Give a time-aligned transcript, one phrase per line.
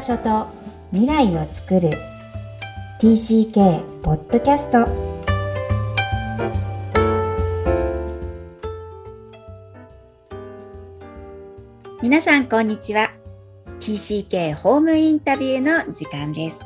[0.00, 0.46] 場所と
[0.92, 1.90] 未来を作る。
[2.98, 4.86] TCK ポッドキャスト
[12.02, 13.12] 皆さんこんにちは。
[13.80, 16.64] TCK ホームインタビューの時間です。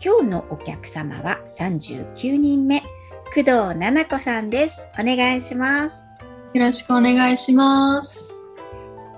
[0.00, 2.80] 今日のお客様は39人目
[3.34, 4.88] 工藤奈々子さんです。
[5.00, 6.04] お願いします。
[6.54, 8.44] よろしくお願いします。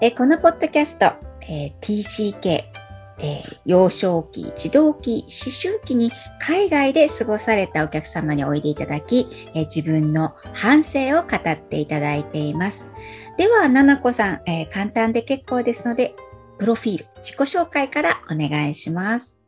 [0.00, 2.77] えこのポッドキャスト、えー、TCK
[3.18, 12.90] えー、幼少期、児童期、思春期に海外で過ごされたお客様においでいただき、えー、自分の反省を語っていただいています。
[13.36, 16.14] では、ななこさん、えー、簡単で結構ですので、
[16.58, 19.40] プロフィール、自己紹介からお願いします。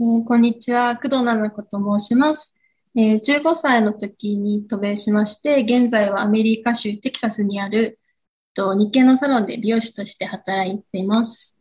[0.00, 2.54] えー、こんにちは、工藤奈々子と申します。
[2.94, 7.98] えー、15歳の時に渡米しまして、現在はアメリカ州テキサスにある
[8.54, 11.55] と日系のサロンで美容師として働いています。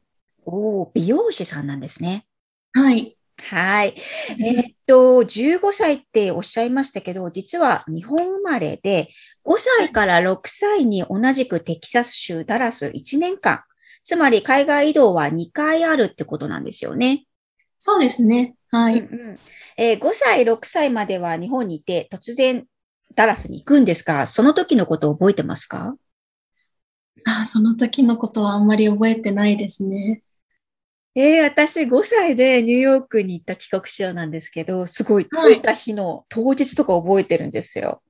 [0.46, 2.26] お美容師さんなんですね。
[2.74, 3.18] はい。
[3.38, 3.96] はい。
[4.40, 9.10] えー、っと、15歳っておっしゃいましたけど、実は日本生まれで、
[9.44, 13.62] 5歳から6歳に同じくテキサス州ダラス1年間、
[14.04, 17.26] つまり海外移動は2回あるってことなんですよね。
[17.78, 18.56] そうですね。
[18.72, 19.00] はい。
[19.00, 19.36] うんうん
[19.78, 22.66] えー、5歳、6歳までは日本にいて、突然
[23.16, 24.28] ダラスに行くんですか？
[24.28, 25.96] その時のことを覚えてますか？
[27.28, 30.22] あその時のことはあんまり覚えてないですね。
[31.18, 38.04] えー、私5歳でニューヨークに行った帰国子なんですけど、すごい着いた日の当日とか覚えてるんですよ。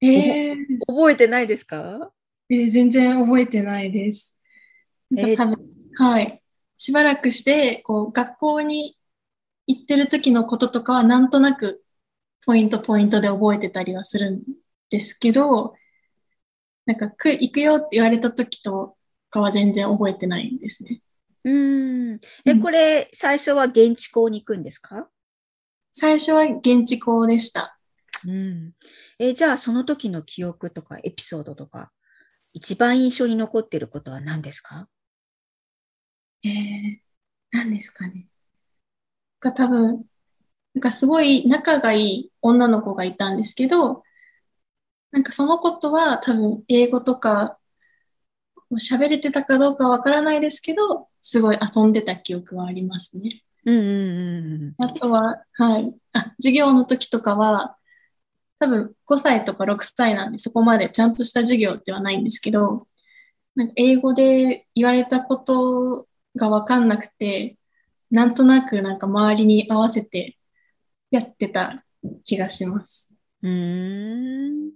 [0.00, 2.10] えー、覚えてないですか？
[2.48, 4.38] えー、全然覚えてないです。
[5.14, 5.56] えー、
[5.98, 6.42] はい。
[6.78, 8.96] しばらくして、こう、学校に
[9.66, 11.82] 行ってる時のこととかはなんとなく
[12.46, 14.42] ポイントポイントで覚えてたりはするん
[14.88, 15.74] ですけど、
[16.86, 18.96] なんか、く行くよって言われた時と
[19.28, 21.02] かは全然覚えてないんですね。
[21.48, 22.20] うん。
[22.44, 25.08] え、これ、最初は現地校に行くんですか？
[25.92, 27.78] 最初は現地校でした。
[28.26, 28.72] うん。
[29.18, 31.92] え、じゃあ、その時の記憶とかエピソードとか、
[32.52, 34.88] 一番印象に残っていることは何ですか？
[36.44, 36.98] えー、
[37.52, 38.26] 何ですかね。
[39.40, 40.04] が多分、
[40.74, 44.02] なんかすごい仲がいい女の子がいたんですけど、
[45.10, 47.58] なんかそのことは多分英語とか
[48.72, 53.42] 喋れてたかどうかわからないですけど、すごい遊んでた記憶はありますね。
[53.64, 55.94] うんうんうん、あとは、はい。
[56.12, 57.76] あ、授業の時とかは、
[58.58, 62.88] 多分5歳とか6歳なんでそこまでちゃんとした授業ではないんですけど、
[63.54, 67.58] なんか英語で言われたことがわかんなくて、
[68.10, 70.38] なんとなくなんか周りに合わせて
[71.10, 71.84] やってた
[72.24, 73.16] 気がします。
[73.42, 74.72] うん。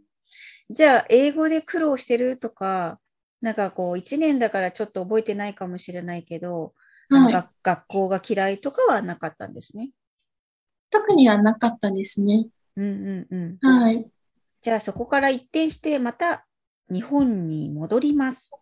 [0.71, 3.01] じゃあ、英語で苦労してるとか、
[3.43, 6.73] なんかこう、1年だからちょっと覚えてないかもしれないけど、
[7.11, 9.91] はい、学校が嫌いとかはなかったんですね。
[10.89, 12.47] 特にはなかったですね。
[12.77, 13.59] うんうんうん。
[13.69, 14.09] はい。
[14.63, 16.47] じゃあそこから一転してまた
[16.91, 18.53] 日本に戻ります。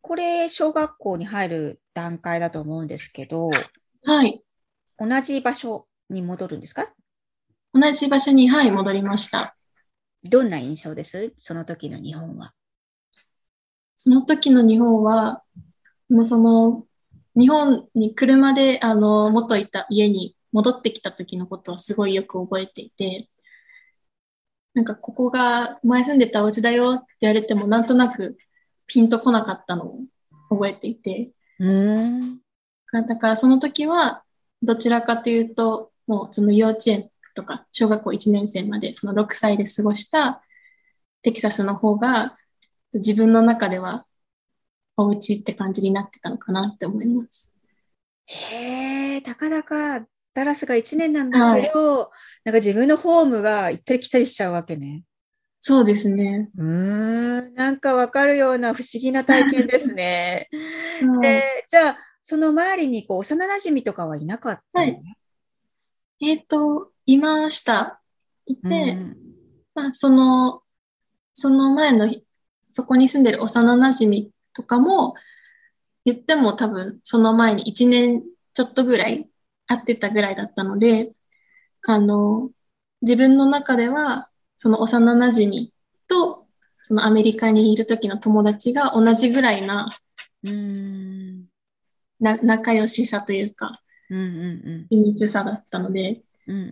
[0.00, 3.48] これ、小学校に入る段階だと思うんですけど、
[4.04, 4.44] はい。
[4.98, 6.92] 同じ場所に戻るんですか？
[7.72, 9.56] 同じ場所に、はい、戻りました。
[10.22, 11.32] どんな印象です？
[11.36, 12.52] その時の日本は。
[13.98, 15.42] その時の日本は、
[16.08, 16.86] もうその、
[17.36, 23.28] 日本に車で、あの、元いた家に戻ってきた時のことはすごいよく覚えていて、
[24.72, 28.38] なんかここが前住んでたお家だよって言われてもなんとなく
[28.86, 29.98] ピンとこなかったのを
[30.50, 31.32] 覚えていて。
[31.58, 32.38] うん
[32.92, 34.22] だからその時は
[34.62, 40.42] どちらかというともうその幼稚園とか小学校1年生までその6歳で過ごした
[41.22, 42.32] テキサスの方が
[42.94, 44.06] 自分の中では
[44.96, 47.54] お家って感じになってたのかなって思います。
[48.26, 52.08] へえ、たかだかダラスが1年なんだけど、はい、
[52.44, 55.04] なんか自分のホームが行ったり来たりしちゃうわけね。
[55.60, 56.50] そうですね。
[56.56, 60.48] うん、なんかわかるような不思議な体験ですね。
[61.02, 65.02] うん、で、じゃあ、その周りにこう幼馴染とかはいなかったの、はい、
[66.20, 68.00] えっ、ー、と、いました。
[68.46, 69.16] いて、うん、
[69.74, 70.62] まあ、その、
[71.32, 72.08] その前の
[72.78, 75.14] そこに住んでる幼馴染とかも、
[76.04, 78.22] 言っても多分その前に1年
[78.54, 79.28] ちょっとぐらい
[79.66, 81.10] 会ってたぐらいだったので、
[81.82, 82.50] あの、
[83.02, 85.70] 自分の中では、その幼馴染
[86.06, 86.46] と、
[86.82, 89.98] そのアメリカにいる時の友達が同じぐらいな、
[90.44, 91.46] うん。
[92.20, 96.62] な仲良しさというか、うんうんうん、秘密さだったので、うんう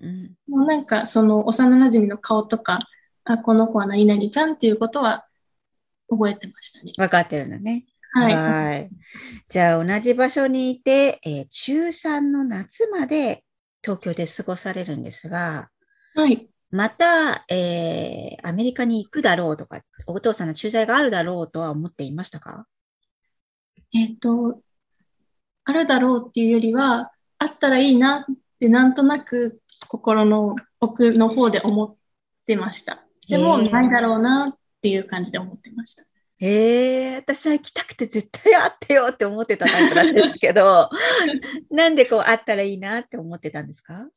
[0.49, 2.87] ん、もうなんかその幼馴染の顔とか、
[3.25, 5.26] あ、この子は何々ちゃんっていうことは
[6.09, 6.93] 覚えてましたね。
[6.97, 7.85] 分かってるのね。
[8.13, 8.35] はい。
[8.35, 8.91] はい。
[9.49, 13.45] じゃあ、同じ場所にいて、えー中3の夏まで
[13.83, 15.69] 東京で過ごされるんですが、
[16.15, 16.49] はい。
[16.71, 22.67] また、えーアメリカに行くだろうとか、お父さんの駐在があるだろうとは思っていましたか？
[23.93, 24.61] えっと、
[25.65, 28.25] あるだろうっていうよりは、あったらいいなっ
[28.59, 31.97] てなんとなく心の奥の方で思っ
[32.47, 33.05] てました。
[33.29, 36.05] でも、ないだろうなっていう感じで思ってました。
[36.39, 40.91] ええ私は行きたくて絶対会ってよって思ってたタイプなんですけど、
[41.71, 44.09] なんでこう会ったらいいなって思ってたんですか？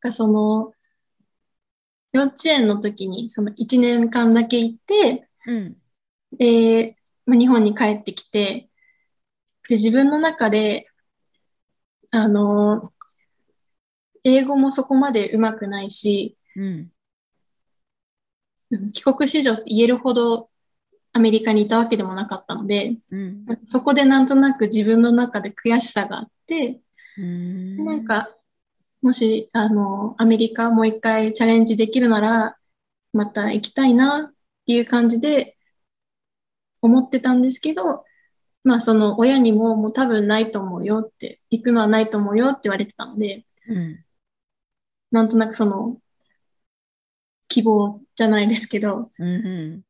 [0.00, 0.72] がその、
[2.12, 5.76] 幼稚園の時にその1年間だけ行って、うん。
[6.32, 6.96] で、
[7.26, 8.70] まあ、日本に帰ってきて、
[9.68, 10.88] で、自分の中で、
[12.10, 12.92] あの、
[14.22, 16.93] 英語もそこまで上手くないし、うん。
[18.74, 20.48] うん帰国子女って言えるほど
[21.14, 23.46] アメリカにいたわけでもなかったので、うん。
[23.64, 26.80] そこでなんとなく自分の中で悔しさがあって、
[27.16, 28.30] うーんなんか、
[29.00, 32.56] もし、あの、アメリカもう一回チャレンジできるなら、
[33.12, 34.34] また行きたいなっ
[34.66, 35.56] ていう感じで
[36.82, 38.04] 思ってたんですけど、
[38.64, 44.04] まあその親にももう多分ないと思うよって、行くのはないと思うよって言われてたので、うん。
[45.12, 45.98] なんとなくその
[47.48, 49.82] 希望じゃないですけど、うん。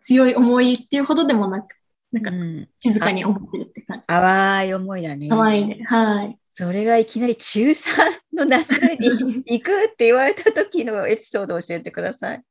[0.00, 1.74] 強い思いっていうほどでもなく、
[2.12, 2.68] なんかうん。
[2.80, 4.06] 静かに思ってるって感じです。
[4.08, 5.28] 淡い思いだね。
[5.28, 5.84] 可愛いね。
[5.86, 6.38] はい。
[6.52, 7.86] それがいきなり中3
[8.34, 12.42] の夏に行くって言われた時のエピソードを教えてください。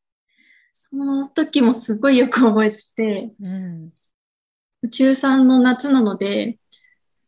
[0.72, 3.92] その時もすごいよく覚えてて、うん。
[4.90, 6.58] 中3の夏なので、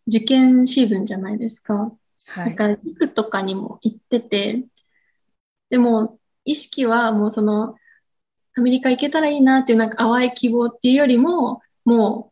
[0.07, 1.91] 受験シーズンじゃないですか。
[2.25, 2.51] はい。
[2.51, 4.63] だから、塾とかにも行ってて、
[5.69, 7.75] でも、意識はもうその、
[8.55, 12.31] アメリカ行けたらいいなっていうなんか淡い希望っていうよりも、も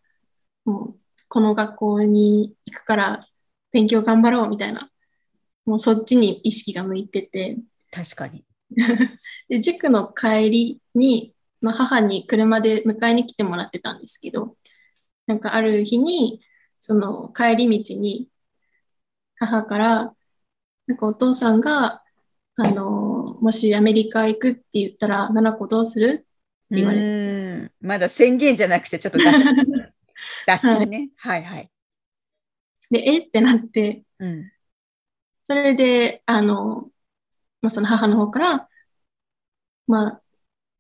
[0.66, 3.28] う、もうこの学校に行くから
[3.72, 4.90] 勉強頑張ろうみたいな、
[5.66, 7.58] もうそっちに意識が向いてて、
[7.92, 8.44] 確かに。
[9.50, 14.58] で、塾の帰りに、まあ、母に車で迎えに来てもらってたんですけど、
[15.28, 16.42] なんかある日に、
[16.80, 18.30] その帰り道に、
[19.36, 20.16] 母から、
[20.88, 22.04] なんかお父さんが、
[22.56, 23.09] あの、
[23.42, 26.08] もしアメリカ行くって言ったら、奈々子どうする？
[26.08, 26.26] って
[26.72, 27.08] 言われて、う
[27.64, 27.72] ん。
[27.88, 29.48] まだ宣言じゃなくてちょっと出し、
[30.48, 31.10] 出しね。
[31.18, 31.72] はいはい。
[32.90, 33.18] で、え？
[33.20, 34.52] ってなって、うん。
[35.44, 36.92] それで、あの、
[37.62, 38.70] まあ、その母の方から、
[39.88, 40.22] まあ、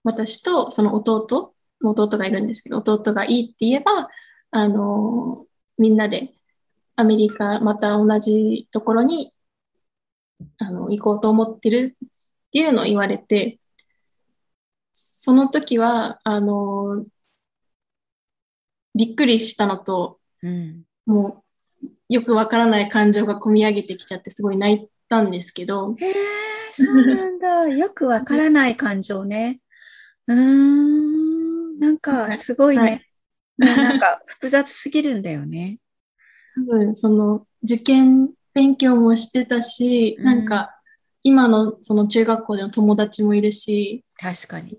[0.04, 1.54] 私とその弟、
[1.84, 4.10] 弟がいるんですけど、弟がいいって言えば、
[4.52, 5.46] あの、
[5.78, 6.34] みんなで
[6.96, 9.34] アメリカ、また同じところに、
[10.58, 11.98] あの、行こうと思ってる
[12.50, 13.60] っていうのを言われて、
[14.92, 17.06] その時は、あの、
[18.96, 20.84] びっくりしたのと、うん。
[21.06, 21.44] も
[21.84, 26.14] う、よくわからない感情が込み上げてきちゃって、すごい泣いたんですけど、へえ、
[26.72, 27.68] そうなんだ。
[27.70, 29.60] よくわからない感情ね。
[30.28, 31.80] うーん。
[31.80, 33.06] なんか、すごいはいね。
[33.58, 35.78] もうなんか、複雑すぎるんだよね。
[36.56, 40.79] 多分、その、受験勉強もしてたし、うんなんか、
[41.24, 44.78] 今のその中学校での友達もいるし、確かに。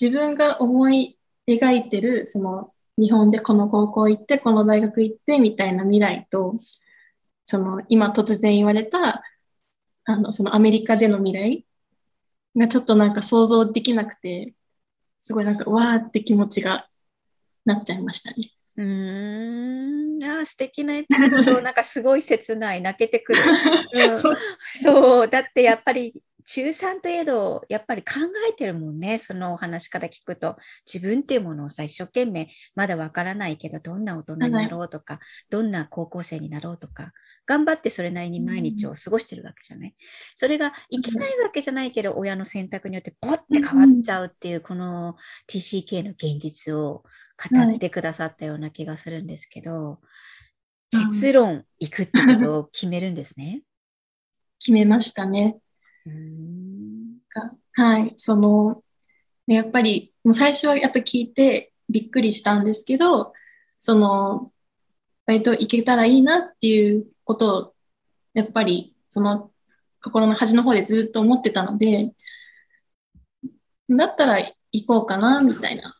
[0.00, 6.56] 自分が思い描いてる、その、日本でこの高校行って、この大学行って、みたいな未来と、
[7.44, 9.22] その、今突然言われた、
[10.04, 11.66] あの、そのアメリカでの未来
[12.56, 14.54] がちょっとなんか想像できなくて、
[15.20, 16.88] すごいなんか、わーって気持ちが
[17.64, 18.50] なっちゃいましたね。
[18.76, 20.24] うーん。
[20.24, 21.60] あー素敵なエピソード。
[21.62, 22.80] なんかすごい切ない。
[22.80, 23.40] 泣けてくる。
[23.94, 24.20] うん
[24.82, 25.28] そう。
[25.28, 28.12] だってやっぱり中3といえど、やっぱり考
[28.50, 29.18] えてるもんね。
[29.18, 30.56] そのお話から聞くと。
[30.84, 37.12] 自分っていうものをさ、一生懸命、まだわからないけど、どんな大人になろうとか、どんな高校生になろうとか、
[37.46, 39.94] 頑張ってそれなりに毎日を過ごしてるわけじゃない？
[40.36, 45.16] それがいけないわけじゃないけど、親の選択によってポッて変わっちゃうっていう、この
[45.50, 47.04] TCK の現実を
[47.36, 49.98] 語ってくださったような気がするんですけど、うん
[50.96, 53.62] 結論、行くってことを決めるんですね？
[54.60, 55.58] 決めましたね。
[56.06, 58.84] うーんがはい、その、
[59.48, 63.32] ねやっぱり、もう最初はやっぱ聞いてびっくりしたんですけど、
[63.80, 64.52] その、
[65.26, 67.74] 割といけたらいいなっていうことを、
[68.32, 69.50] やっぱり、その、
[70.00, 72.12] 心の端の方でずっと思ってたので、
[73.90, 74.38] だったら
[74.70, 75.92] 行こうかな、みたいな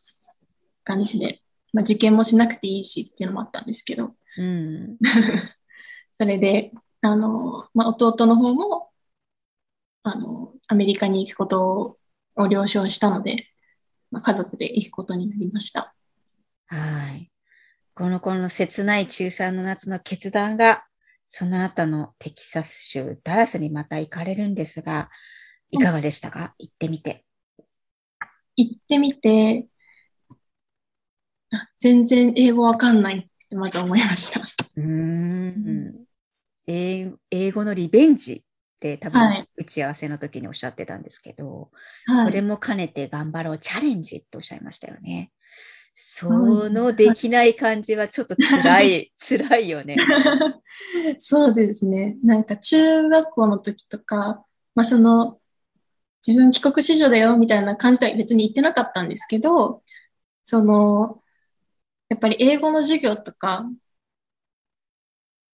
[0.85, 1.41] 感じで、
[1.73, 4.97] まあ、受験もしなくていいしっていうのもあったんですけど、うん。
[6.13, 8.91] それで、あの、まあ、弟の方も、
[10.03, 11.99] あの、アメリカに行くこと
[12.37, 13.49] を了承したので、
[14.11, 15.95] まあ、家族で行くことになりました。
[16.67, 17.31] はい。
[17.95, 20.85] この子の切ない中3の夏の決断が、
[21.27, 25.11] その後のテキサス州ダラスにまた行かれるんですが、
[25.71, 27.25] いかがでしたか、うん、行ってみて。
[28.57, 29.74] 行ってみて、あ
[31.79, 34.41] 全然英語わかんないってまず思いました。
[34.77, 36.05] うん、
[36.67, 37.13] 英
[37.53, 38.43] 語のリベンジっ
[38.81, 39.21] て多分、
[39.57, 41.71] 打ち合わせの時におっしゃってたんですけど、
[42.07, 45.31] はい、それも兼ねて頑張ろう、チャレンジっておっしゃいましたよね。
[45.95, 46.29] そ
[46.69, 49.97] のできない感じはちょっと辛い、 辛いよね。
[51.19, 52.17] そうですね。
[52.25, 54.45] なんか中学校の時とか、
[54.75, 55.41] まあその、
[56.27, 59.83] 自分帰国子女だよみたいな感じでは別に言ってなかったんですけど、
[60.43, 61.23] その、
[62.09, 63.69] やっぱり英語の授業とか、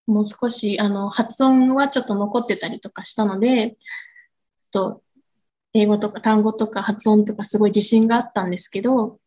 [0.07, 3.73] もう少しあの発音はちょっと残ってたりとかしたので、
[4.73, 5.03] ちょっと
[5.75, 9.21] 英語とか単語とか発音とかすごい自信があったんですけど、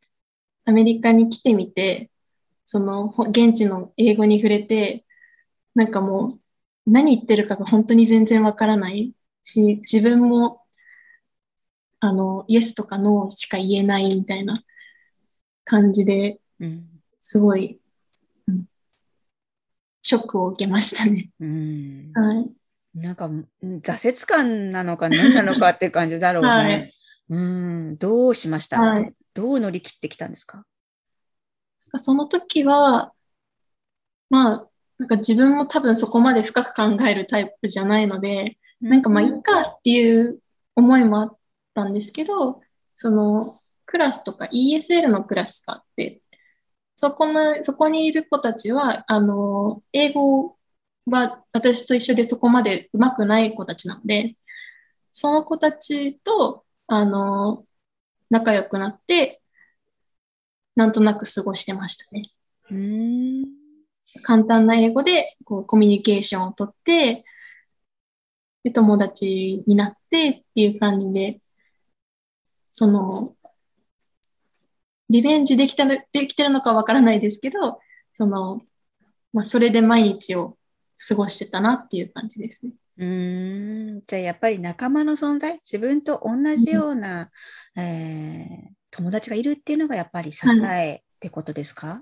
[0.65, 2.11] アメリカに来てみて、
[2.65, 5.05] その現地の英語に触れて、
[5.75, 6.29] なんかもう
[6.85, 9.13] 何言ってるかが本当に全然わからない
[9.43, 10.63] し、自分も
[12.05, 14.61] あの、イエスとかノーしか言えないみたいな
[15.63, 16.41] 感じで、
[17.25, 17.79] すごい、
[18.47, 18.65] うん、
[20.01, 21.29] ショックを受けましたね。
[21.39, 22.51] うん、はい。
[22.99, 23.29] なんか、
[23.63, 26.49] 挫折感なのか何なのかっていう感じだろうね。
[26.49, 26.93] はい、
[27.29, 30.65] うん、どうしました、はい、どう乗り切ってきたんですか？
[31.95, 33.13] その時は、
[34.29, 40.39] まあ、なんか自分も多分そこまで深く考えるタイプじゃないので、なんかまあいっかっていう
[40.75, 41.37] 思いもあっ
[41.73, 42.61] たんですけど、
[42.95, 43.45] その
[43.85, 46.21] クラスとか ESL のクラスがあって、
[46.95, 50.57] そこの、そこにいる子たちは、あの、英語
[51.05, 54.35] は私と一緒でそこまで上手くない子たちなので、
[55.11, 57.65] その子たちと、あの、
[58.29, 59.41] 仲良くなって、
[60.75, 62.31] なんとなく過ごしてましたね。
[62.71, 63.63] うん
[64.21, 67.25] 簡単な英語でこうコミュニケーションをとって、
[68.63, 71.41] で、友達になってっていう感じで、
[72.71, 73.35] その、
[75.09, 77.79] リベンジできたできてるのかわからないですけど、
[78.11, 78.61] その、
[79.31, 80.57] まあ、それで毎日を
[81.07, 82.73] 過ごしてたなっていう感じですね。
[82.97, 84.01] うん。
[84.07, 85.59] じゃあやっぱり仲間の存在？
[85.63, 87.31] 自分と同じような、
[87.75, 91.99] うん、えー、友達がいるっていうのがやっぱり支えってことですか、はい、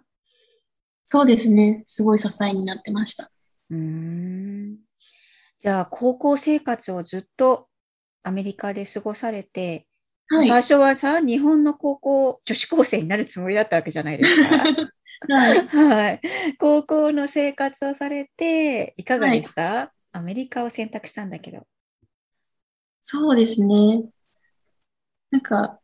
[1.04, 1.84] そうですね。
[1.88, 3.32] すごい支えになってました。
[3.70, 4.78] うん。
[5.60, 7.68] じゃあ高校生活をずっと
[8.24, 9.88] アメリカで過ごされて、
[10.34, 14.50] はい、最初はさ日本の高校女子高生になるつもりだったわけじゃないですか。
[15.30, 16.22] はい、はい、
[16.58, 19.90] 高校の生活をされていかがでした、はい。
[20.14, 21.68] アメリカを選択したんだけど。
[23.02, 24.04] そうですね。
[25.30, 25.80] なんか、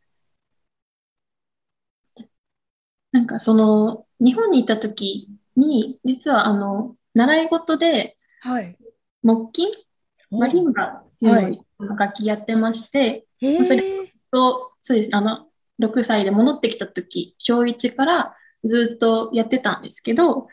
[3.12, 8.78] なんかその、日本にいた時に、実はあの、習い事で、はい。
[9.24, 9.88] 木琴？
[10.30, 13.97] マリンバっていうのを楽器やってまして、はい、それ
[14.32, 15.48] と、そうです、あの、
[15.80, 20.48] 6歳で戻ってきた時、小1からずっとやってたんですけど、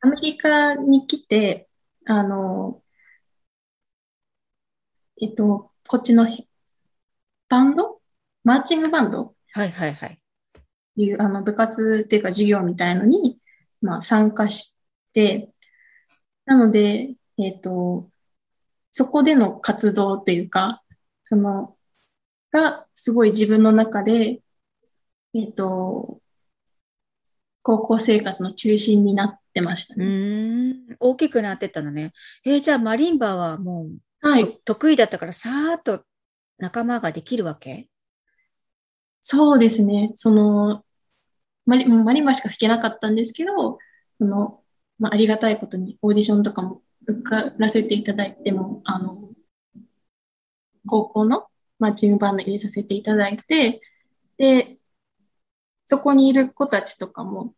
[0.00, 1.68] アメリカに来て、
[2.06, 2.82] あの、
[5.20, 6.26] えっと、こっちの
[7.48, 8.00] バンド？
[8.44, 9.34] マーチングバンド？
[9.52, 10.18] はいはいはい。
[10.96, 13.38] いう、あの、部活っていうか授業みたいのに、
[13.80, 14.80] まあ、参加し
[15.12, 15.50] て、
[16.44, 18.10] なので、えっと、
[18.90, 20.82] そこでの活動っていうか、
[21.22, 21.76] その、
[22.52, 24.40] がすごい自分の中で、
[25.34, 26.20] えっと、
[27.62, 30.04] 高校生活の中心になってましたね。
[30.04, 32.12] うん大きくなってたのね。
[32.44, 33.86] えー、じゃあマリンバはも
[34.22, 36.04] う、はい、得意だったからさーっと
[36.58, 37.88] 仲間ができるわけ？
[39.20, 40.12] そうですね。
[40.14, 40.84] その
[41.64, 43.78] マリマリンバしか弾けなかったんですけど、
[44.18, 44.60] その
[44.98, 49.30] まあ、ありがたいことにオーディションとかも受からせていただいても、あの、
[50.86, 51.46] 高校の
[51.82, 53.80] マーチングバンド入れさせていただいて、
[54.38, 54.76] で、
[55.86, 57.54] そこにいる子たちとかも、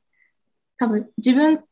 [0.79, 1.63] 多分自分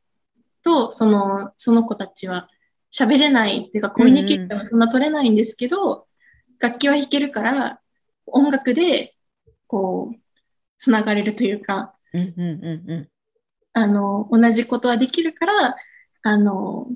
[0.62, 2.48] とそのその子たちは
[2.92, 6.02] 喋れないっていうかコミュニケーションはそんな取れないんですけど、うん、
[6.60, 7.80] 楽器は弾けるから
[8.26, 9.14] 音楽で
[9.66, 10.16] こう
[10.78, 13.08] つながれるというか、うんうんうんうん、
[13.72, 15.76] あの同じことはできるから
[16.22, 16.86] あの、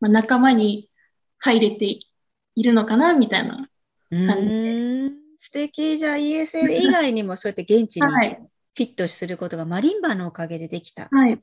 [0.00, 0.90] まあ、仲間に
[1.38, 2.00] 入れて
[2.56, 3.68] いるのかなみたいな
[4.26, 5.10] 感じで。
[5.38, 11.08] 素敵じゃあ ESL 以外にもそうやって現地にフィットすることがマリンバのおかげでできた。
[11.10, 11.38] はい。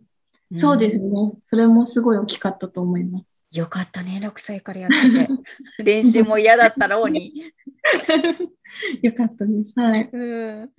[0.53, 1.09] そうですね。
[1.45, 3.47] それもすごい大きかったと思います。
[3.53, 5.29] よかったね、6歳からやってて。
[5.83, 7.53] 練習も嫌だったろうに。
[9.01, 9.79] よかったです。
[9.79, 10.09] はい。
[10.11, 10.69] うん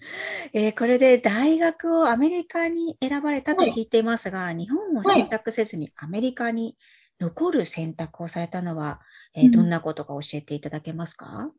[0.52, 6.76] えー、これで大学をアメリカに選ばれたと聞いていますが、はい、日本を選択せずにアメリカに
[7.18, 9.00] 残る選択をされたのは、
[9.34, 11.52] えー、どんなことか教えていただけますか、うん、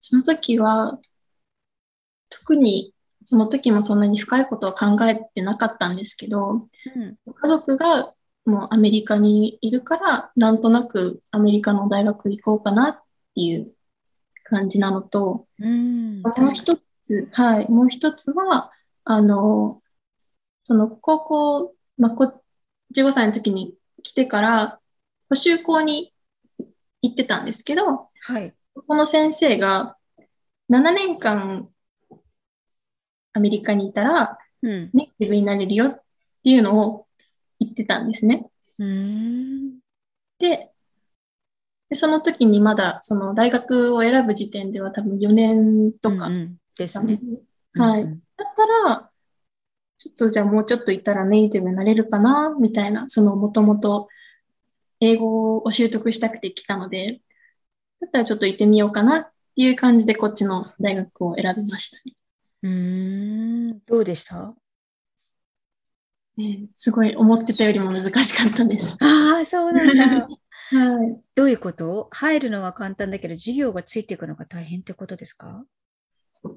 [0.00, 0.98] その時は、
[2.28, 8.14] 特にその時もそんなに深いことは考えてなかったんですけど、うん、家族が
[8.44, 13.02] もうアメリカにいるから、なんとなくアメリカの大学行こうかなっ
[13.34, 13.72] ていう
[14.44, 18.72] 感じなのと、うん、もう一つ、はい、もう一つは、
[19.04, 19.80] あの、
[20.64, 22.42] その高校、まあ、こ
[22.96, 24.80] 15歳の時に来てから、
[25.28, 26.12] 補習校に
[27.02, 29.96] 行ってたんですけど、はい、この先生が
[30.70, 31.68] 7年間
[33.32, 36.02] アメリカにいたら、うん、ネイティブになれるよっ
[36.42, 37.06] ていうのを
[37.58, 38.42] 言ってたんですね。
[40.38, 40.70] で
[41.90, 46.30] で、その時にまだその大学を選ぶ時点では多分4年とか、
[46.78, 47.20] ですね。
[47.74, 48.04] はい。
[48.04, 48.16] だっ
[48.56, 49.10] たら、
[49.98, 54.08] ちょっとじゃあもうちょっといたらネイティブになれるかなみたいな、そのもともと
[55.00, 57.20] 英語を習得したくて来たので、
[58.00, 62.14] だったらちょっと行ってみようかなっていう感じでこっちの大学を選びましたね。
[62.62, 64.54] うん、どうでした？
[66.36, 68.96] ね、すごい思ってたよりも難しかったです。
[69.00, 70.26] ああ、そうなんだ。
[70.72, 71.20] はい。
[71.34, 72.08] どういうこと？
[72.12, 75.64] 入るのは簡単だけど、授業がついていくのが大変ってことですか？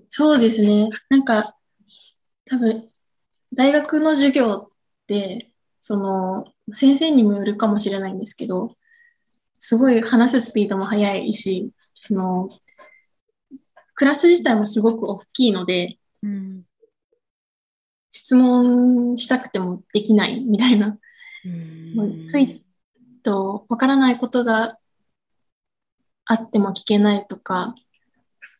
[0.08, 0.90] そうですね。
[1.10, 1.58] なんか、
[2.46, 2.88] 多分、
[3.54, 4.76] 大学の授業っ
[5.08, 8.76] て、その、先生にもよるかもしれないんですけど、
[9.66, 12.50] すごい話すスピードも速いし、その、
[13.96, 16.64] クラス自体もすごく大きいので、うん、
[18.12, 20.98] 質問したくてもできないみたいな、
[21.46, 22.66] うん、つい
[23.24, 24.80] と、わからないことが
[26.26, 27.74] あっても聞けないとか、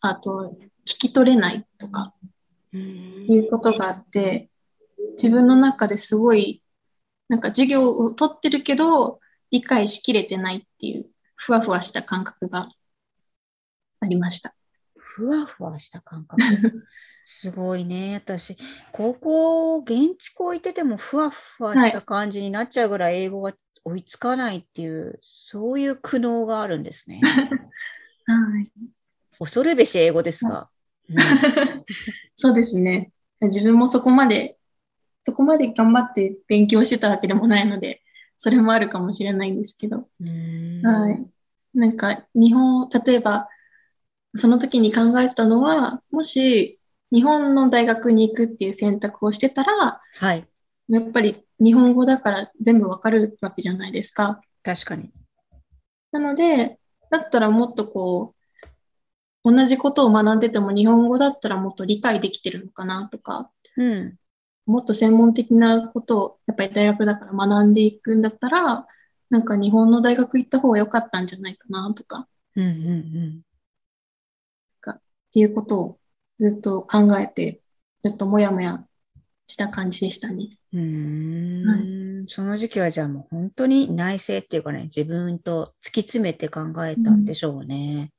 [0.04, 0.56] あと、
[0.86, 2.14] 聞き取れないとか、
[2.72, 4.50] いうことがあって、
[5.22, 6.64] 自分の中ですごい、
[7.28, 9.20] なんか授業を取ってるけど、
[9.54, 12.70] 理解しきれてないっていう、ふわふわした感覚が
[14.00, 14.56] ありました。
[14.98, 16.42] ふわふわした感覚？
[17.24, 18.16] すごいね。
[18.16, 18.58] 私、
[18.92, 23.54] 高校、現地校行っててもふわふわした感じになっちゃうぐらい英語が
[23.86, 27.22] 追いつかないっていう、そういう苦悩があるんですね。
[28.26, 28.72] はい。
[29.38, 30.68] 恐るべし英語ですが。
[31.10, 31.18] うん、
[32.36, 33.12] そうですね。
[33.40, 34.58] 自分もそこまで、
[35.22, 38.03] そこまで頑張って勉強してたわけでもないので、
[38.44, 40.10] それもあるかもしれないんですけど。
[40.84, 41.26] はい。
[41.74, 43.48] なんか、日本、例えば、
[44.36, 46.78] その時に考えてたのは、もし、
[47.10, 50.46] 日本の大学に行くっていう選択をしてたら、はい。
[50.90, 54.42] やっぱり日本語だから全部わかるわけじゃないですか。
[54.62, 55.10] 確かに。
[56.12, 56.80] なので、
[57.12, 58.36] だったらもっとこ
[59.46, 64.18] う、同じことを学んでても日本語だったらもっと理解できてるのかなとか、うん、
[64.66, 68.88] もっと専門的なことをやっぱり大学だから学んでいくんだったら、
[69.30, 73.42] なんか日本の大学行った方が良かったんじゃないかなとか、うんうんうん、
[74.92, 75.00] っ
[75.34, 76.00] ていうことを
[76.40, 77.62] ずっと考えて、
[78.04, 78.86] ずっともやもや
[79.48, 80.58] した感じでしたね。
[80.72, 88.12] うん、はい、その時期はじゃあもう本当に内政っていうかね、自分と突き詰めて考えたんでしょうね。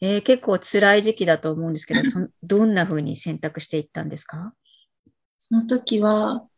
[0.00, 4.54] うん、えー、結構辛い時期だと思うんですけど、そどんな風に選択していったんですか？
[5.52, 6.48] その時は、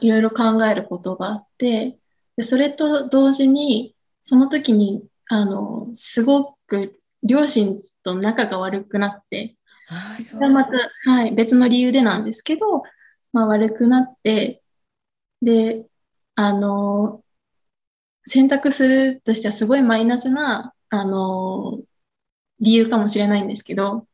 [0.00, 1.96] いろいろ考えることがあって、
[2.36, 9.54] でそれと同時に、その時に、あの、すごく両親と仲が悪くなって、
[9.88, 10.72] あそれはまた、
[11.08, 12.82] はい、別の理由でなんですけど、
[13.32, 14.60] まあ、悪くなって、
[15.40, 15.86] で、
[16.34, 17.22] あの、
[18.24, 21.80] 選択するとしてはすごいマイナスな、あの、
[22.58, 24.04] 理由かもしれないんですけど、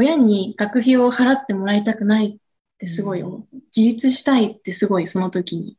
[0.00, 2.38] 親に学費を払ってもらいたくないっ
[2.78, 3.46] てすごい思う。
[3.76, 5.78] 自立したいってすごいその時に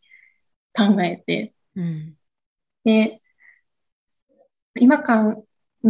[0.75, 1.53] 考えて。
[1.75, 2.15] うん、
[2.83, 3.21] で、
[4.79, 5.43] 今考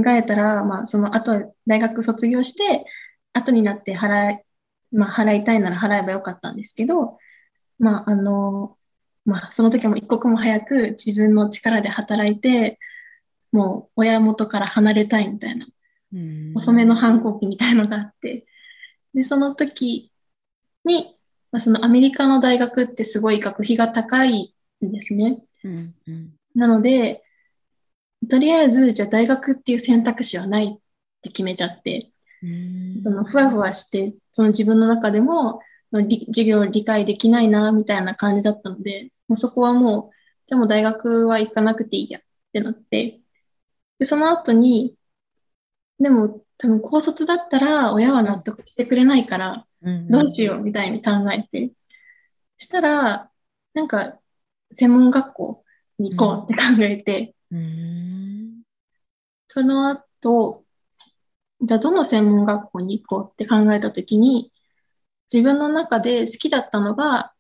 [0.08, 2.86] えたら、まあその後大学卒業して、
[3.34, 4.44] 後になって払い、
[4.91, 7.17] まあ払いたいなら払えばよかったんですけど、
[7.82, 8.78] まあ、あの、
[9.26, 12.80] まあ、その時も一刻も早く自分の力で働いて、
[13.52, 15.67] もう親元から離れたいみたいな、
[16.56, 18.45] 遅めの反抗期みたいのがあって、
[19.13, 20.12] で、その時
[20.86, 21.17] に、
[21.52, 24.54] まあ、そのアメリカの大学ってすごい学費が高い
[24.86, 25.43] んですね。
[25.63, 27.24] うんうん、なので、
[28.30, 30.69] とりあえず、じゃあ大学っていう選択肢はないっ
[31.21, 32.12] て決めちゃって、
[33.00, 42.21] そのふわふわして、その自分の中でも、授業を理解できないな、みたいな感じだったので、もうそこはもう、でも大学は行かなくていいやっ
[42.54, 43.19] てなって、
[44.00, 44.95] で、その後に、
[46.02, 49.68] でも多分高卒だったら親は納得してくれないから、
[50.10, 51.72] どうしようみたいに考えて、
[52.58, 53.32] したら、
[53.74, 54.20] なんか
[54.74, 55.64] 専門学校
[56.00, 57.36] に行こうって考えて、
[59.48, 60.64] その後、
[61.62, 64.52] じゃあどの専門学校に行こうって考えたときに、
[65.32, 67.34] 自分の中で好きだったのが、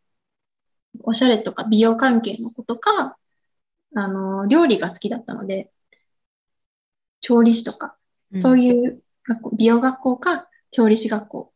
[1.01, 3.17] おしゃれとか美容関係のことか、
[3.95, 5.71] あの、料理が好きだったので、
[7.21, 7.97] 調理師とか、
[8.33, 11.53] そういう学校、美容学校か調理師学校、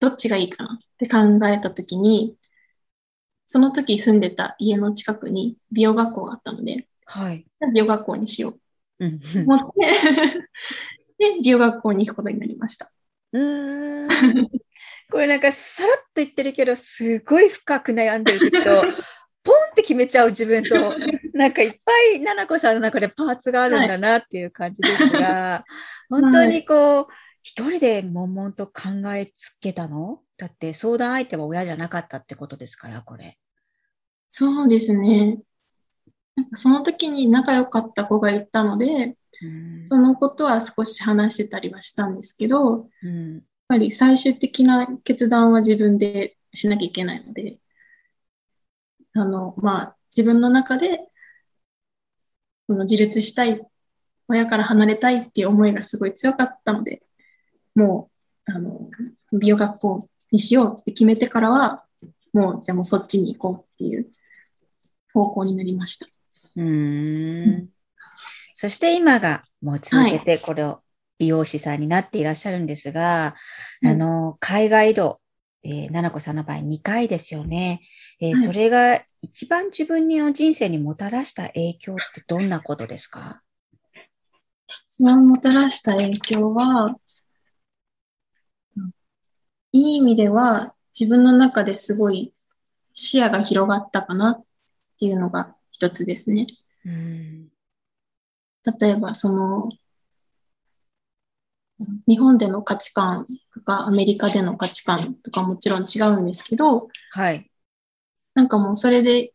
[0.00, 2.36] どっちがいいかなって考えたときに、
[3.46, 7.46] その時住んでた家の近くに美容学校があったので、はい。
[7.72, 8.60] 美容学校にしよう。
[9.00, 9.86] うん、思って
[11.18, 12.90] で、美容学校に行くことになりました。
[13.32, 14.08] うん。
[15.10, 18.82] これなんかさらっと言ってるけど、すごい深く悩んでる時と、
[19.42, 20.74] ポンって決めちゃう自分と、
[21.38, 21.76] なんかいっぱ
[22.16, 25.70] い、ななこさんの中でパーツがあるんだなっていう感じですが、はい、
[26.10, 27.06] 本当にこう、
[27.44, 30.20] 一人で悶々と考えつけたの？
[30.36, 33.38] だって相談相手は親じゃなかったってことですから、これ。
[34.28, 35.38] そうですね。
[36.34, 39.16] なんかその時に仲良かった子がいたので、
[39.86, 47.58] そのことは少し話してたりはしたんですけど、うん、やっぱり最終的な決断は自分でしなきゃいけないので、
[49.14, 51.08] あの、まあ、自分の中で、
[52.68, 53.60] この自立したい、
[54.28, 57.02] 親から離れたいっていう思いがすごい強かったので、
[57.74, 58.10] も
[58.46, 58.90] う、あの、
[59.32, 61.86] 美容学校にしようって決めてからは、
[62.34, 64.10] もう、じゃあもうそっちに行こうっていう
[65.14, 66.06] 方向になりました。
[66.56, 67.68] うん。
[68.52, 70.82] そして今がもう続けてこれを
[71.18, 73.34] 美容師さんになっていらっしゃるんですが、
[73.82, 75.20] はい、あの、海外移動、
[75.62, 77.80] えー、な子さんの場合2回ですよね。
[78.20, 83.42] えーはい、それが一番自分の人生にもたらした影響ってどんなことですか？
[84.88, 86.96] 一番もたらした影響は、
[89.72, 92.32] いい意味では自分の中ですごい
[92.92, 94.44] 視野が広がったかなっ
[94.98, 96.46] ていうのが一つですね。
[96.84, 97.48] うん
[98.80, 99.70] 例えばその、
[102.06, 107.47] 日本での価値観とかアメリカでの価値観とかもちろん違うんですけど、はい。
[108.38, 109.32] なんかもうそれで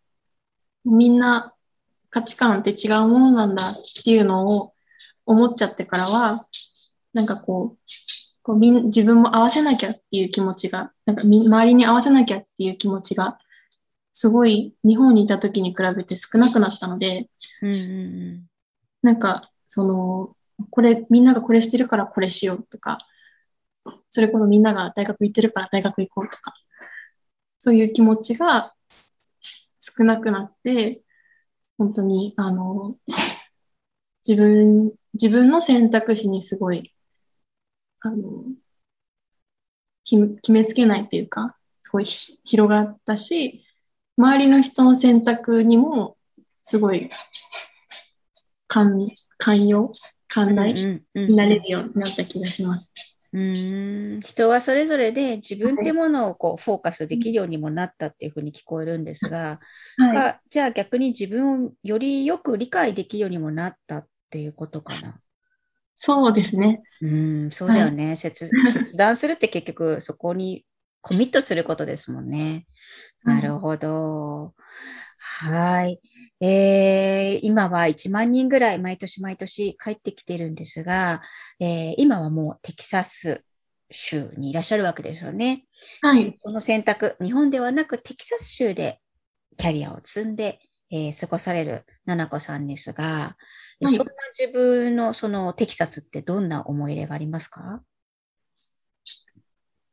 [0.85, 1.53] みんな
[2.09, 3.73] 価値観って違うものなんだっ
[4.05, 4.73] ていうのを
[5.25, 6.47] 思っちゃってからは、
[7.13, 7.77] なんかこう、
[8.43, 13.39] こうみん自分も合わせなきゃっていう気持ちが、なんか周りに合わせなきゃっていう気持ちが、
[14.13, 17.29] すごい日本にいた時に比べて少なくなったので、
[17.61, 17.85] うんうんう
[18.37, 18.45] ん。
[19.01, 20.33] なんか、その、
[20.69, 22.99] これ、みんながこれしてるからこれしようとか、
[24.09, 26.53] それこそみんなが大学行ってるから大学行こうとか、
[27.63, 28.73] そういう気持ちが
[29.83, 31.01] 少なくなって、
[31.77, 32.95] 本当に、あの、
[34.25, 36.93] 自分、自分の選択肢にすごい、
[37.99, 38.45] あの、
[40.05, 43.65] 決めつけないっていうか、すごい広がったし、
[44.17, 46.17] 周りの人の選択にも
[46.61, 47.09] すごい
[48.67, 48.97] 寛
[49.37, 49.91] 寛容、
[50.27, 53.12] 寛大になれるようになった気がします。
[53.33, 59.59] うん人はそれぞれで自分ってものをこうフォーカスできるようにもなったっていうふうに聞こえるんですが、
[59.97, 65.19] はい、じゃあ逆に自分をよりよく理解できるようにもなったっていうことかな。
[65.95, 66.83] そうですね。
[67.01, 68.51] うん、そうだよね、はい、決
[68.97, 70.63] 断するって結局そこに
[71.01, 72.65] コミットすることですもんね。
[73.23, 74.53] なるほど。
[75.17, 75.99] はい。
[76.45, 81.21] えー、今は1万人ぐらい毎年毎年帰ってきてるんですが、
[81.62, 83.45] えー、今はもうテキサス
[83.89, 85.63] 州にいらっしゃるわけですよね。
[86.01, 86.34] はい。
[86.34, 88.99] その選択、日本ではなくテキサス州で
[89.56, 90.60] キャリアを積んで、
[90.91, 93.38] えー、過ごされる七子さんですが、
[93.82, 97.82] はい、そんな自分のそのテキサスってどんな思い入れがありますか？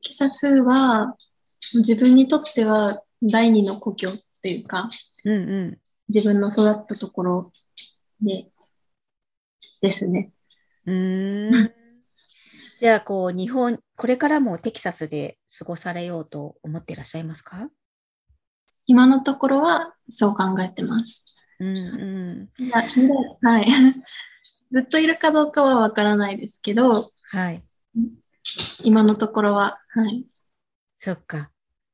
[0.03, 1.15] テキサスは
[1.75, 4.89] 自分にとっては第二の故郷っていうか、
[5.25, 5.37] うんう
[5.67, 5.79] ん、
[6.13, 7.53] 自分の育ったところ
[8.21, 8.51] で、
[9.81, 10.33] ですね。
[10.87, 11.73] うん。
[12.79, 17.69] じゃあ、こう、日本、これからもテキサスで過ごされようと思っていらっしゃいますか？
[18.87, 21.47] 今のところはそう考えてます。
[21.61, 22.65] うんうん。
[22.65, 22.83] いや、
[23.43, 23.67] はい。
[24.73, 27.63] ずっといるかどうかはわからないですけど、はい。
[28.83, 30.27] 今のところは、はい。
[30.99, 31.51] そっか。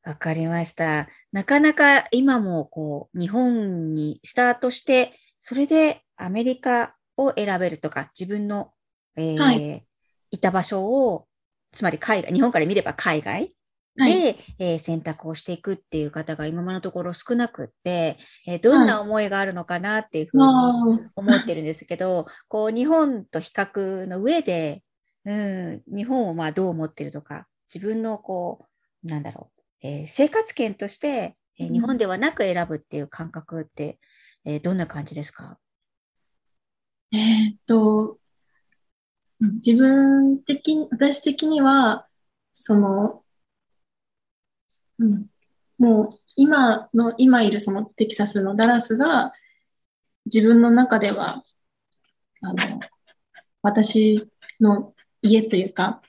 [0.07, 1.09] わかりました。
[1.33, 8.71] なかなか今もこう、日本にスタートして、それでアメリカを選べるとか、自分の、
[9.17, 9.85] えーはい、
[10.31, 11.27] いた場所を、
[11.73, 13.53] つまり海外、日本から見れば海外
[13.97, 18.17] で、はい、えー、選択をしていくっていう方が今のところ少なくって、
[18.47, 24.85] えー、どんな思いがあるのかなっていうふうに思ってるんですけど、はい、こう日本と比較の上で、
[25.25, 28.67] うん、日本をまあどう思ってるとか、自分のこ
[29.03, 33.99] う、なんだろう、えー、生活圏として、えー、日本ではなく選ぶっていう感覚って、
[34.45, 35.59] うん、えー、どんな感じですか？
[37.13, 38.19] えー、っと、
[39.41, 42.07] 自分的、私的には、
[42.53, 43.23] その、
[44.99, 45.27] うん、
[45.79, 49.33] もう今の、今いるそのテキサスのダラスが
[50.25, 51.45] 自分の中では、
[52.41, 52.81] あの、
[53.63, 54.29] 私
[54.61, 56.01] の家というか、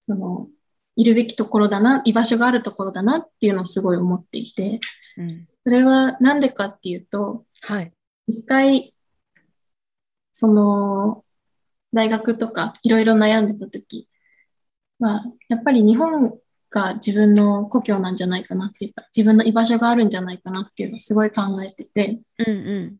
[0.00, 0.48] その、
[0.96, 4.80] いるべきところだな、居場所があるところだなっていうのをすごい思っていて、
[5.18, 7.92] うん、それはなんでかっていうと、はい。
[8.26, 8.94] 一回、
[10.32, 11.24] その、
[11.92, 14.08] 大学とかいろいろ悩んでた時
[14.98, 16.38] は、やっぱり日本
[16.70, 22.96] が自分の故郷なんじゃないかなっていうか、自分の居場所があるんじゃないかなっていうのをすごい考えてて、うんうん、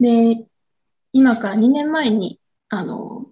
[0.00, 0.46] で、
[1.12, 3.26] 今から2年前に、あの、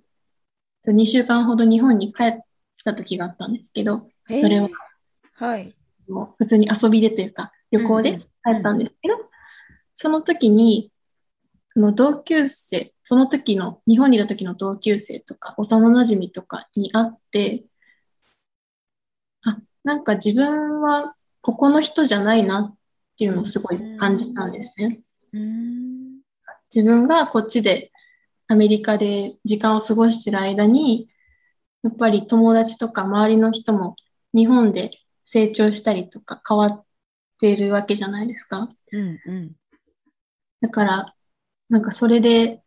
[0.87, 2.41] 2週間ほど日本に帰っ
[2.85, 4.71] た時があったんですけど、それを、
[5.35, 5.75] はい。
[6.09, 9.27] もう普通に遊びでというか、旅行で帰ったんですけど、うんうん、
[9.95, 10.93] その時に、
[11.69, 17.65] その同級生、その時の、日本にいた時の同級生とか、幼馴染とかに会って、
[19.43, 22.77] あ、なんか自分はここの人じゃないなっ
[23.17, 25.01] ていうのをすごい感じたんですね。
[26.75, 27.91] 自分がこっちで
[28.49, 31.09] アメリカで時間を過ごしてる間に、
[31.83, 33.97] やっぱり友達とか周りの人も
[34.35, 34.91] 日本で
[35.25, 36.85] 成長したりとか変わっ
[37.41, 38.69] ているわけじゃないですか。
[38.93, 39.53] うんうん、
[40.61, 41.15] だから、
[41.69, 42.63] なんかそれで、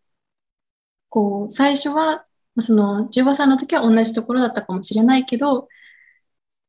[1.09, 2.25] こう、最初は、
[2.59, 5.67] その15歳の時は同じところだったかもしれないけど、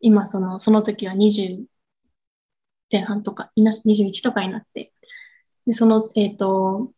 [0.00, 1.64] 今その、その時は20
[2.90, 4.92] 前半とか、21とかになって、
[5.66, 6.92] で、その、えっ、ー、と、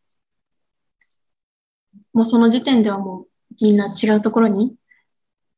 [2.12, 3.26] もうその時点ではもう
[3.62, 4.74] みんな違うところに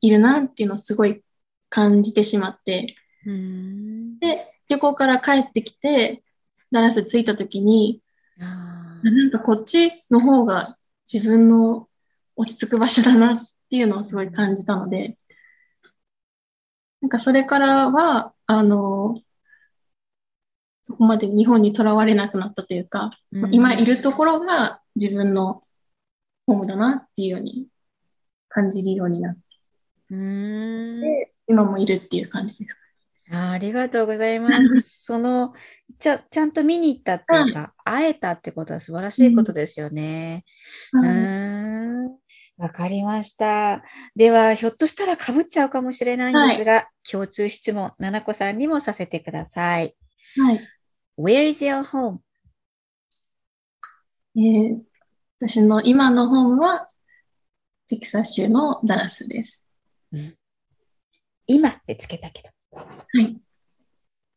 [0.00, 1.22] いるなっていうのをすごい
[1.68, 2.96] 感じてしまって、
[4.20, 6.22] で、旅行から帰ってきて、
[6.70, 8.00] ダラス着いた時に、
[9.02, 10.68] なんかこっちの方が
[11.12, 11.88] 自分の
[12.36, 13.38] 落ち着く場所だなっ
[13.70, 15.16] ていうのをすごい感じたので、
[17.00, 19.20] なんかそれからは、あの、
[20.82, 25.62] そこまで日本にとらわれなくなったというか、うん、今いるところが自分の
[26.46, 27.68] ホームだなっていうように
[28.48, 29.40] 感じるようになって、
[30.14, 32.78] 今もいるっていう感じです。
[33.32, 34.80] あありがとうございます。
[35.06, 35.54] その
[35.98, 40.44] ちゃ、ちゃんと見に行ったっていうか、会えたってことは素晴らしいことですよね。
[40.92, 42.08] うん。
[42.56, 43.84] わかりました。
[44.16, 49.94] では、ひょっとしたら被っちゃうかもしれないんですが、はい、共通質問、ななこさんにもさせてください。
[50.36, 50.68] はい。
[51.16, 52.18] Where is your home?
[54.36, 54.80] えー、
[55.40, 56.88] 私の今のホームは、
[57.86, 59.69] テキサス州のダラスです。
[60.12, 60.34] うん、
[61.46, 62.48] 今ってつけたけど。
[62.72, 62.84] は
[63.20, 63.36] い。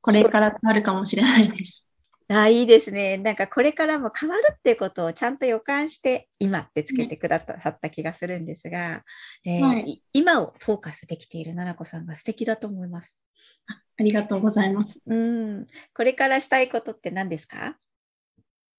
[0.01, 1.87] これから変わるかもしれないです。
[2.29, 3.17] あいいですね。
[3.17, 9.03] なんかこれからも変わるっていうことをちゃんと予感して今ってつけてくださった気がするんですが、
[9.45, 13.19] えーはい、今をフォーカスできている奈々子さんが素敵だと思います。
[13.67, 15.03] ありがとうございます。
[15.05, 15.67] うん。
[15.93, 17.77] これからしたいことって何ですか？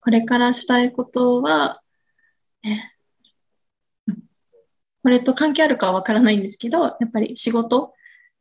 [0.00, 1.80] これからしたいことは、
[5.04, 7.92] これと関係あるかはわからないんですけど、やっぱり仕事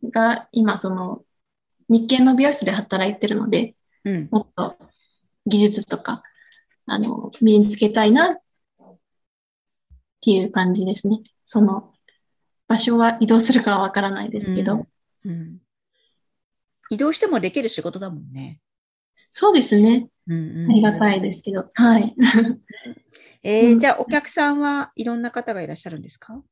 [0.01, 1.25] が今その
[1.89, 4.77] 日系の美容室で働いてるので、うん、もっと
[5.45, 6.23] 技術とか、
[6.85, 8.37] あの、身につけたいなっ
[10.21, 11.19] ていう感じですね。
[11.43, 11.91] その、
[12.69, 14.87] 場所は移動するかはわからないですけど、
[15.25, 15.57] うん、うん、
[16.91, 18.61] 移動してもできる仕事だもんね。
[19.31, 20.07] そうですね。
[20.27, 21.67] うんうん、ありがたいですけど。
[21.73, 22.15] はい。
[23.43, 26.35] えー、じゃあ、お客さんはいろんな方がいらっしゃるんですか？
[26.35, 26.43] お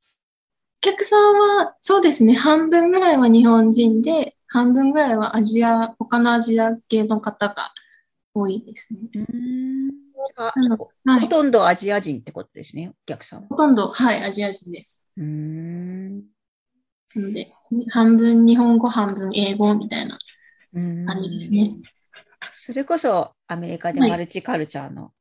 [0.82, 2.34] 客さんは、そうですね。
[2.34, 7.56] 半分ぐらいは日本人で、半分ぐらいはアジア、他のアジア系の方が
[8.34, 9.00] 多いですね。
[9.14, 9.92] うん
[10.36, 10.52] あ
[11.06, 15.08] はい、ほとんどアジア人ってことですね、お客さんほとんど、はい、アジア人です。
[15.18, 16.18] うん
[17.14, 17.54] なので、
[17.90, 20.18] 半分日本語、半分英語みたいな
[20.74, 21.76] 感じですね。
[22.54, 25.12] それこそアメリカでマルチカルチャーの、は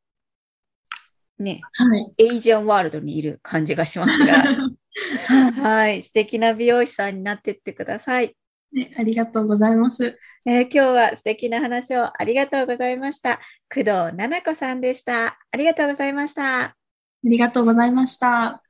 [1.39, 4.43] い、ね、はい、エイジアンワールドにいる感じがしますが、
[5.63, 8.37] はい、素敵な美容師さんになっていってください。
[8.73, 10.17] ね、ありがとうございます、
[10.47, 13.41] えー、今日は素敵な話をありがとうございました。
[13.69, 15.39] 工藤奈々子さんでした。
[15.51, 16.63] ありがとうございました。
[16.63, 16.77] あ
[17.25, 18.63] りがとうございました。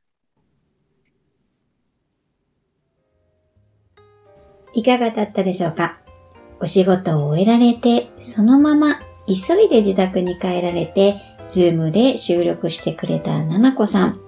[4.73, 6.01] いかがだったでしょうか？
[6.61, 11.17] お仕事を終えられて、そのまま急いで自宅に帰られて、
[11.49, 14.21] Zoom で収録してくれた奈々子さん。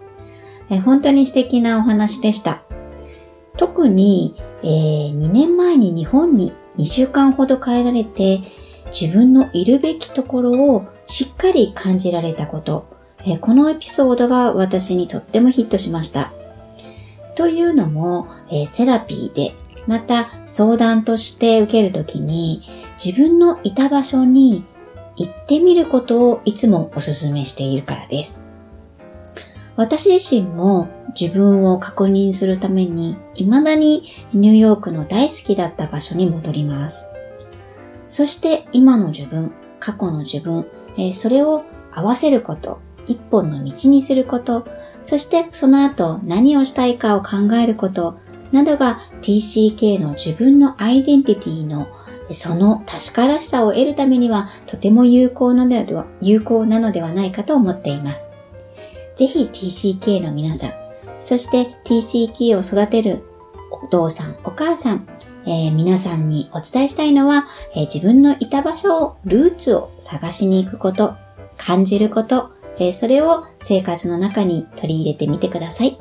[0.71, 2.63] え本当に素敵なお話でした。
[3.57, 8.41] 特に、えー、2年前に日本に2週間ほど帰られて、
[8.87, 12.87] 自分のいるべきところをしっかり感じられたこと、
[13.25, 16.33] えー、このエピソードが私にとってもヒットしました。
[17.35, 19.55] というのも、えー、セラピーで、
[19.87, 22.63] また相談として受けるときに、
[23.05, 24.65] 自分のいた場所に
[25.17, 28.45] 行ってみることをいつもお勧めしているからです。
[29.77, 37.07] 私自身も自分を確認するために未だにニューヨークの大好きだった場所に戻ります。
[38.09, 40.67] そして今の自分、過去の自分、
[40.97, 44.67] えー、それを合わせること、一本の道にすること、
[45.03, 48.19] そしてその後何をしたいかを考えること
[48.53, 51.89] などが TCK の自分のアイデンティティの
[52.31, 58.31] その確からしさを得るためにはとても有効なのでは有効なのではないかと思っています。
[59.17, 60.73] ぜひ TCK の皆さん、
[61.21, 63.25] そして TCK を育てる
[63.71, 65.07] お父さん、お母さん、
[65.45, 71.17] えー、皆さんにお伝えしたいのは、えー、自分のいた場所を、ルーツを探しに行くこと、
[71.57, 75.99] 感じること、えー、それを生活の中に取り入れてみてください。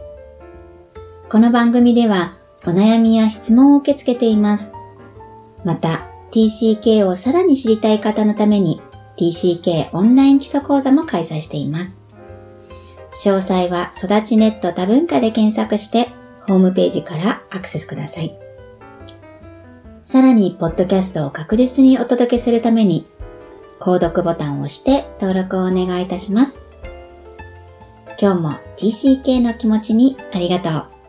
[1.30, 4.74] この番組では、お悩みや質問を受け付けています。
[5.64, 8.82] また、TCK をさらに知りたい方のために、
[9.18, 12.02] TCK オンライン基礎講座も開催しています。
[13.12, 16.10] 詳細は育ちネット多文化で検索して、
[16.48, 18.38] ホームページからアクセスください。
[20.04, 23.08] さらに、ポッドキャストを確実にお届けするために、
[23.80, 26.62] 購読ボタンを押して登録をお願いいたします。
[28.20, 31.01] 今日も TCK の気持ちにありがとう。